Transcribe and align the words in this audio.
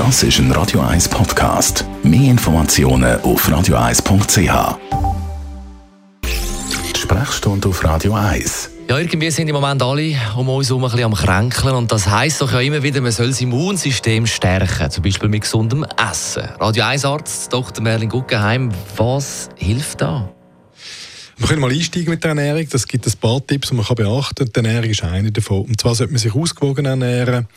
Das 0.00 0.22
ist 0.22 0.38
ein 0.38 0.50
Radio 0.52 0.80
1 0.80 1.10
Podcast. 1.10 1.84
Mehr 2.02 2.30
Informationen 2.30 3.20
auf 3.20 3.46
radio1.ch. 3.46 4.78
Sprechstunde 6.96 7.68
auf 7.68 7.84
Radio 7.84 8.14
1. 8.14 8.70
Ja, 8.88 8.96
irgendwie 8.96 9.30
sind 9.30 9.48
im 9.48 9.56
Moment 9.56 9.82
alle 9.82 10.14
um 10.38 10.48
uns 10.48 10.70
herum 10.70 10.84
ein 10.84 10.90
bisschen 10.90 11.04
am 11.04 11.12
Kränkeln. 11.12 11.74
Und 11.74 11.92
das 11.92 12.08
heisst 12.08 12.40
doch 12.40 12.50
ja 12.50 12.60
immer 12.60 12.82
wieder, 12.82 13.02
man 13.02 13.12
soll 13.12 13.26
das 13.26 13.42
Immunsystem 13.42 14.26
stärken. 14.26 14.90
Zum 14.90 15.04
Beispiel 15.04 15.28
mit 15.28 15.42
gesundem 15.42 15.84
Essen. 16.10 16.48
Radio 16.58 16.84
1 16.84 17.04
Arzt 17.04 17.52
Dr. 17.52 17.84
Merlin 17.84 18.08
Guggenheim, 18.08 18.70
was 18.96 19.50
hilft 19.56 20.00
da? 20.00 20.30
Wir 21.40 21.48
können 21.48 21.62
mal 21.62 21.72
einsteigen 21.72 22.10
mit 22.10 22.22
der 22.22 22.32
Ernährung. 22.32 22.66
Das 22.68 22.86
gibt 22.86 23.06
ein 23.06 23.12
paar 23.18 23.44
Tipps, 23.46 23.70
die 23.70 23.74
man 23.74 23.86
beachten 23.86 24.44
kann. 24.44 24.52
Die 24.52 24.56
Ernährung 24.56 24.90
ist 24.90 25.02
eine 25.02 25.32
davon. 25.32 25.62
Und 25.62 25.80
zwar 25.80 25.94
sollte 25.94 26.12
man 26.12 26.20
sich 26.20 26.34
ausgewogen 26.34 26.84
ernähren. 26.84 27.48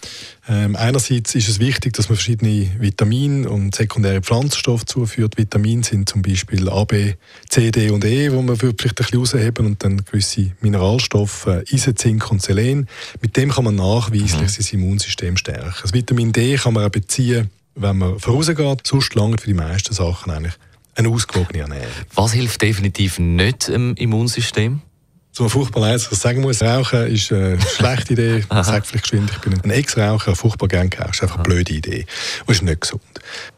Ähm, 0.48 0.78
einerseits 0.78 1.36
ist 1.36 1.50
es 1.50 1.60
wichtig, 1.60 1.92
dass 1.92 2.08
man 2.08 2.16
verschiedene 2.16 2.72
Vitamine 2.80 3.50
und 3.50 3.76
sekundäre 3.76 4.22
Pflanzenstoffe 4.22 4.86
zuführt. 4.86 5.38
Vitamine 5.38 5.84
sind 5.84 6.08
zum 6.08 6.22
Beispiel 6.22 6.70
A, 6.70 6.86
B, 6.86 7.16
C, 7.50 7.72
D 7.72 7.90
und 7.90 8.06
E, 8.06 8.32
wo 8.32 8.42
man 8.42 8.56
vielleicht 8.56 8.84
ein 8.84 8.94
bisschen 8.96 9.20
rausheben 9.20 9.66
und 9.66 9.84
dann 9.84 10.06
gewisse 10.06 10.52
Mineralstoffe, 10.62 11.48
äh, 11.48 11.66
Eisen, 11.70 11.98
Zink 11.98 12.32
und 12.32 12.42
Selen. 12.42 12.88
Mit 13.22 13.36
dem 13.36 13.52
kann 13.52 13.66
man 13.66 13.76
nachweislich 13.76 14.44
mhm. 14.44 14.48
sein 14.48 14.80
Immunsystem 14.80 15.36
stärken. 15.36 15.74
Das 15.82 15.94
Vitamin 15.94 16.32
D 16.32 16.56
kann 16.56 16.74
man 16.74 16.86
auch 16.86 16.90
beziehen, 16.90 17.50
wenn 17.76 17.98
man 17.98 18.18
vorausgeht. 18.18 18.88
Sonst 18.88 19.14
lange 19.14 19.38
für 19.38 19.48
die 19.48 19.54
meisten 19.54 19.94
Sachen 19.94 20.32
eigentlich 20.32 20.54
eine 20.96 21.10
ausgewogene 21.10 21.60
Ernährung. 21.60 21.92
Was 22.16 22.34
hilft 22.34 22.62
definitiv 22.62 23.20
nicht 23.20 23.70
im 23.70 23.96
Immunsystem? 23.96 24.82
So 25.36 25.50
furchtbar 25.50 25.82
leid, 25.82 25.96
was 25.96 26.12
ich 26.12 26.20
sagen 26.20 26.42
muss, 26.42 26.62
Rauchen 26.62 27.08
ist 27.08 27.32
eine 27.32 27.60
schlechte 27.76 28.14
Idee. 28.14 28.46
Sage 28.52 28.86
vielleicht 28.86 29.06
geschwind, 29.06 29.32
ich 29.32 29.40
bin 29.40 29.60
ein 29.60 29.72
Ex-Raucher, 29.72 30.36
furchtbar 30.36 30.68
gern 30.68 30.92
geraucht. 30.92 31.16
Ist 31.16 31.24
einfach 31.24 31.38
eine 31.38 31.44
blöde 31.44 31.74
Idee. 31.74 32.06
Und 32.46 32.54
ist 32.54 32.62
nicht 32.62 32.82
gesund. 32.82 33.02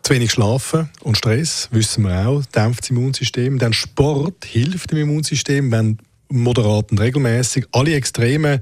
Zu 0.02 0.14
wenig 0.14 0.32
schlafen 0.32 0.90
und 1.02 1.18
Stress, 1.18 1.68
wissen 1.72 2.06
wir 2.06 2.30
auch, 2.30 2.46
dämpft 2.46 2.84
das 2.84 2.92
Immunsystem. 2.92 3.60
Dann 3.60 3.74
Sport 3.74 4.46
hilft 4.46 4.92
dem 4.92 5.00
Immunsystem, 5.00 5.70
wenn 5.70 5.98
moderat 6.30 6.92
und 6.92 7.00
regelmäßig 7.02 7.66
alle 7.74 7.94
Extreme 7.96 8.62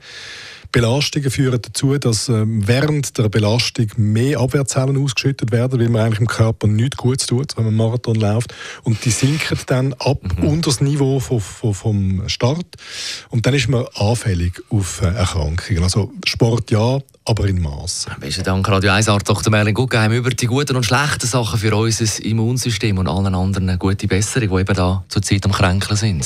Belastungen 0.74 1.30
führen 1.32 1.62
dazu, 1.62 1.98
dass 1.98 2.28
ähm, 2.28 2.68
während 2.68 3.18
der 3.18 3.30
Belastung 3.30 3.88
mehr 3.96 4.40
Abwehrzellen 4.40 5.02
ausgeschüttet 5.02 5.52
werden, 5.52 5.80
weil 5.80 5.88
man 5.88 6.02
eigentlich 6.02 6.20
im 6.20 6.28
Körper 6.28 6.68
nichts 6.68 6.98
Gutes 6.98 7.28
tut, 7.28 7.56
wenn 7.56 7.66
man 7.66 7.76
Marathon 7.76 8.16
läuft. 8.16 8.54
Und 8.84 9.06
die 9.06 9.12
sinken 9.12 9.58
dann 9.68 9.94
ab 9.94 10.20
mhm. 10.24 10.48
unter 10.48 10.72
das 10.72 10.82
Niveau 10.82 11.20
vom, 11.20 11.40
vom, 11.40 11.74
vom 11.74 12.24
Start. 12.28 12.66
Und 13.30 13.46
dann 13.46 13.54
ist 13.54 13.70
man 13.70 13.86
anfällig 13.96 14.62
auf 14.70 15.02
äh, 15.02 15.06
Erkrankungen. 15.06 15.84
Also 15.84 16.12
Sport 16.26 16.72
ja, 16.72 17.00
aber 17.24 17.48
in 17.48 17.62
Maß. 17.62 18.08
Besten 18.20 18.44
Dank, 18.44 18.68
Radio 18.68 18.92
1 18.92 19.08
Arzt 19.08 19.30
Dr. 19.30 19.52
Merlin 19.52 19.76
Guggenheim 19.76 20.12
über 20.12 20.32
die 20.32 20.48
guten 20.48 20.76
und 20.76 20.86
schlechten 20.86 21.28
Sachen 21.28 21.60
für 21.60 21.76
unser 21.76 22.26
Immunsystem 22.26 22.98
und 22.98 23.08
allen 23.08 23.36
anderen 23.36 23.78
gute 23.78 24.08
Besserung, 24.08 24.50
die 24.50 24.62
eben 24.62 24.76
da 24.76 25.06
zurzeit 25.08 25.46
am 25.46 25.52
Kränkeln 25.52 25.98
sind. 25.98 26.26